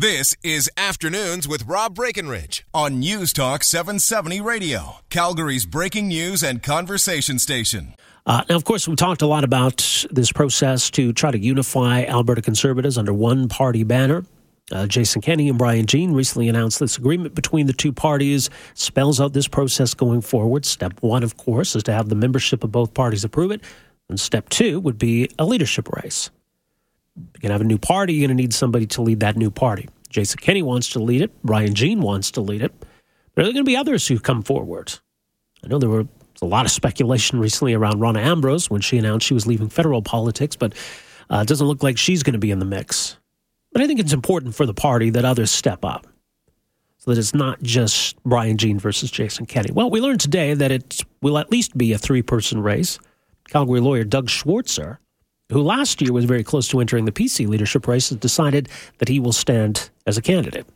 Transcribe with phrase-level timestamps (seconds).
[0.00, 6.62] This is Afternoons with Rob Breckenridge on News Talk 770 Radio, Calgary's breaking news and
[6.62, 7.96] conversation station.
[8.24, 12.04] Uh, now, of course, we talked a lot about this process to try to unify
[12.04, 14.24] Alberta Conservatives under one party banner.
[14.70, 19.20] Uh, Jason Kenney and Brian Jean recently announced this agreement between the two parties spells
[19.20, 20.64] out this process going forward.
[20.64, 23.62] Step one, of course, is to have the membership of both parties approve it.
[24.08, 26.30] And step two would be a leadership race.
[27.18, 29.36] You're going to have a new party, you're going to need somebody to lead that
[29.36, 29.88] new party.
[30.08, 31.42] Jason Kenney wants to lead it.
[31.42, 32.72] Brian Jean wants to lead it.
[33.34, 34.98] But are there going to be others who come forward?
[35.62, 36.06] I know there were
[36.40, 40.02] a lot of speculation recently around Rona Ambrose when she announced she was leaving federal
[40.02, 40.72] politics, but
[41.30, 43.18] uh, it doesn't look like she's going to be in the mix.
[43.72, 46.06] But I think it's important for the party that others step up
[46.98, 49.70] so that it's not just Brian Jean versus Jason Kenney.
[49.72, 52.98] Well, we learned today that it will at least be a three person race.
[53.48, 55.00] Calgary lawyer Doug Schweitzer
[55.50, 59.08] who last year was very close to entering the PC leadership race, has decided that
[59.08, 60.66] he will stand as a candidate.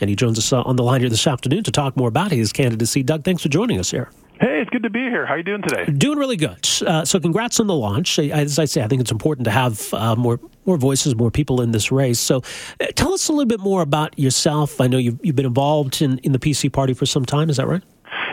[0.00, 2.30] And he joins us uh, on the line here this afternoon to talk more about
[2.30, 3.02] his candidacy.
[3.02, 4.10] Doug, thanks for joining us here.
[4.40, 5.26] Hey, it's good to be here.
[5.26, 5.84] How are you doing today?
[5.86, 6.64] Doing really good.
[6.86, 8.20] Uh, so, congrats on the launch.
[8.20, 11.60] As I say, I think it's important to have uh, more more voices, more people
[11.60, 12.20] in this race.
[12.20, 12.42] So,
[12.80, 14.80] uh, tell us a little bit more about yourself.
[14.80, 17.50] I know you've, you've been involved in, in the PC party for some time.
[17.50, 17.82] Is that right?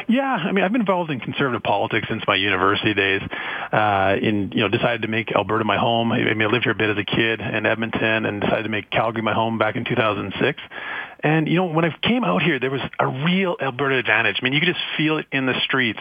[0.08, 3.22] Yeah, I mean, I've been involved in conservative politics since my university days.
[3.72, 6.12] Uh, in you know, decided to make Alberta my home.
[6.12, 8.70] I mean, I lived here a bit as a kid in Edmonton, and decided to
[8.70, 10.62] make Calgary my home back in 2006.
[11.22, 14.38] And, you know, when I came out here, there was a real Alberta advantage.
[14.40, 16.00] I mean, you could just feel it in the streets.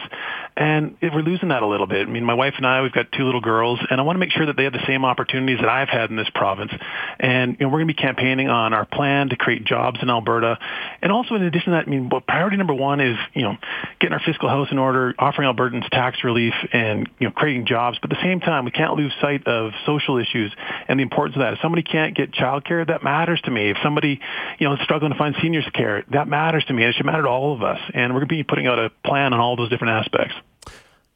[0.57, 2.07] And we're losing that a little bit.
[2.07, 4.19] I mean, my wife and I, we've got two little girls, and I want to
[4.19, 6.71] make sure that they have the same opportunities that I've had in this province.
[7.19, 10.09] And, you know, we're going to be campaigning on our plan to create jobs in
[10.09, 10.59] Alberta.
[11.01, 13.57] And also, in addition to that, I mean, what priority number one is, you know,
[13.99, 17.97] getting our fiscal house in order, offering Albertans tax relief, and, you know, creating jobs.
[18.01, 20.53] But at the same time, we can't lose sight of social issues
[20.87, 21.53] and the importance of that.
[21.53, 23.69] If somebody can't get childcare, that matters to me.
[23.71, 24.19] If somebody,
[24.59, 26.03] you know, is struggling to find seniors care.
[26.11, 27.79] That matters to me, and it should matter to all of us.
[27.93, 30.35] And we're going to be putting out a plan on all those different aspects.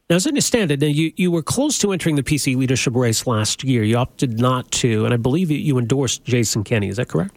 [0.09, 2.95] Now, as I understand it, now you, you were close to entering the PC leadership
[2.95, 3.83] race last year.
[3.83, 6.87] You opted not to, and I believe you endorsed Jason Kenney.
[6.87, 7.35] Is that correct?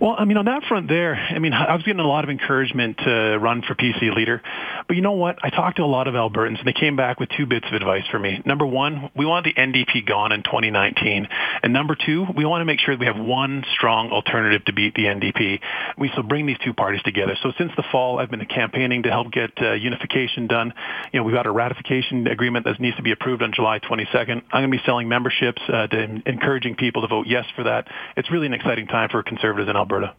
[0.00, 2.30] Well, I mean, on that front there, I mean, I was getting a lot of
[2.30, 4.40] encouragement to run for PC leader.
[4.86, 5.38] But you know what?
[5.42, 7.74] I talked to a lot of Albertans, and they came back with two bits of
[7.74, 8.40] advice for me.
[8.46, 11.26] Number one, we want the NDP gone in 2019.
[11.64, 14.72] And number two, we want to make sure that we have one strong alternative to
[14.72, 15.58] beat the NDP.
[15.98, 17.36] We so bring these two parties together.
[17.42, 20.74] So since the fall, I've been campaigning to help get uh, unification done.
[21.12, 24.42] You know, we've got a ratification agreement that needs to be approved on July 22nd.
[24.52, 27.88] I'm going to be selling memberships uh, to encouraging people to vote yes for that.
[28.16, 29.87] It's really an exciting time for conservatives in Alberta.
[29.88, 30.14] Alberta.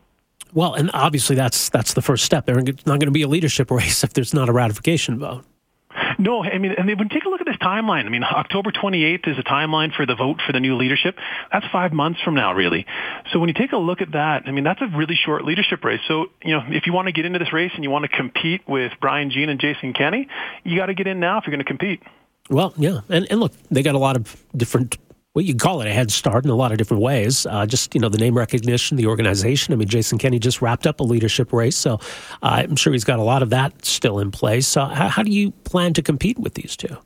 [0.54, 2.46] Well, and obviously that's that's the first step.
[2.46, 5.46] There's not going to be a leadership race if there's not a ratification vote.
[6.18, 9.28] No, I mean, and when take a look at this timeline, I mean, October 28th
[9.28, 11.16] is a timeline for the vote for the new leadership.
[11.52, 12.86] That's five months from now, really.
[13.32, 15.84] So when you take a look at that, I mean, that's a really short leadership
[15.84, 16.02] race.
[16.08, 18.10] So, you know, if you want to get into this race and you want to
[18.10, 20.28] compete with Brian Jean and Jason Kenney,
[20.66, 22.04] you got to get in now if you're going to compete.
[22.50, 24.98] Well, yeah, and and look, they got a lot of different
[25.40, 27.46] well, you can call it a head start in a lot of different ways.
[27.46, 29.74] Uh, just you know, the name recognition, the organization.
[29.74, 31.94] I mean, Jason Kenney just wrapped up a leadership race, so
[32.44, 34.68] uh, I'm sure he's got a lot of that still in place.
[34.68, 36.98] So, how, how do you plan to compete with these two?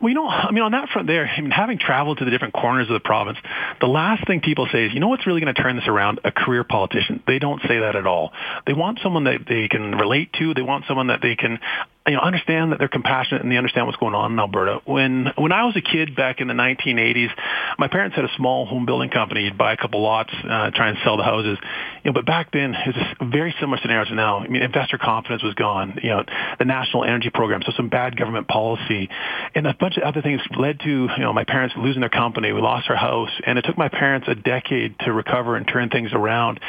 [0.00, 2.30] Well, you know, I mean, on that front there, I mean, having traveled to the
[2.30, 3.36] different corners of the province,
[3.82, 6.20] the last thing people say is, you know what's really going to turn this around?
[6.24, 7.22] A career politician.
[7.26, 8.32] They don't say that at all.
[8.66, 10.54] They want someone that they can relate to.
[10.54, 11.58] They want someone that they can
[12.06, 14.80] you know, understand that they're compassionate and they understand what's going on in Alberta.
[14.84, 17.30] When when I was a kid back in the 1980s,
[17.78, 19.44] my parents had a small home building company.
[19.44, 21.58] You'd buy a couple lots, uh, try and sell the houses.
[22.02, 24.40] You know, but back then it was a very similar scenario to now.
[24.40, 25.98] I mean, investor confidence was gone.
[26.02, 26.24] You know,
[26.58, 29.08] the national energy program, so some bad government policy,
[29.54, 32.52] and a bunch of other things led to you know my parents losing their company.
[32.52, 35.88] We lost our house, and it took my parents a decade to recover and turn
[35.88, 36.60] things around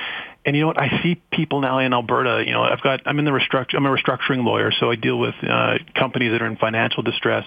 [0.46, 0.80] and you know what?
[0.80, 2.44] I see people now in Alberta.
[2.46, 3.76] You know, I've got I'm in the restructure.
[3.76, 7.46] I'm a restructuring lawyer, so I deal with uh, companies that are in financial distress,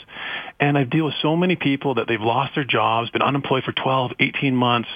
[0.58, 3.72] and I deal with so many people that they've lost their jobs, been unemployed for
[3.72, 4.88] 12, 18 months,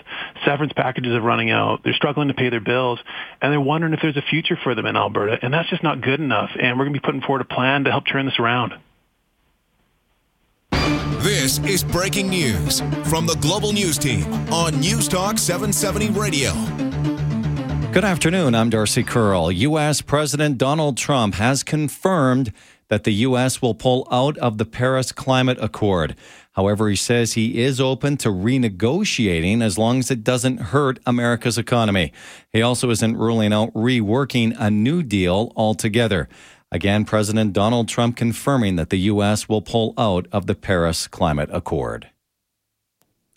[0.44, 2.98] severance packages are running out, they're struggling to pay their bills,
[3.40, 6.00] and they're wondering if there's a future for them in Alberta, and that's just not
[6.00, 6.50] good enough.
[6.60, 8.75] And we're going to be putting forward a plan to help turn this around.
[11.22, 16.81] This is breaking news from the Global News Team on News Talk 770 Radio.
[17.92, 18.54] Good afternoon.
[18.54, 19.52] I'm Darcy Curl.
[19.52, 20.00] U.S.
[20.00, 22.50] President Donald Trump has confirmed
[22.88, 23.60] that the U.S.
[23.60, 26.16] will pull out of the Paris Climate Accord.
[26.52, 31.58] However, he says he is open to renegotiating as long as it doesn't hurt America's
[31.58, 32.14] economy.
[32.50, 36.30] He also isn't ruling out reworking a new deal altogether.
[36.70, 39.50] Again, President Donald Trump confirming that the U.S.
[39.50, 42.08] will pull out of the Paris Climate Accord.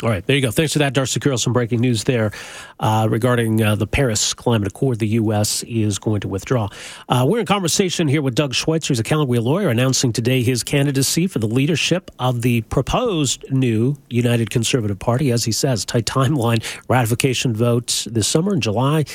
[0.03, 0.51] All right, there you go.
[0.51, 1.37] Thanks for that, Darcy Curl.
[1.37, 2.33] Some breaking news there
[2.81, 4.99] uh, regarding uh, the Paris Climate Accord.
[4.99, 5.63] The U.S.
[5.63, 6.67] is going to withdraw.
[7.07, 8.91] Uh, we're in conversation here with Doug Schweitzer.
[8.91, 13.95] He's a Calgary lawyer announcing today his candidacy for the leadership of the proposed new
[14.09, 15.31] United Conservative Party.
[15.31, 19.05] As he says, tight timeline, ratification vote this summer in July,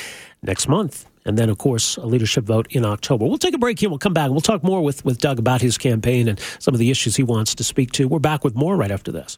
[0.41, 1.05] next month.
[1.25, 3.27] And then, of course, a leadership vote in October.
[3.27, 3.89] We'll take a break here.
[3.89, 4.31] We'll come back.
[4.31, 7.23] We'll talk more with, with Doug about his campaign and some of the issues he
[7.23, 8.07] wants to speak to.
[8.07, 9.37] We're back with more right after this.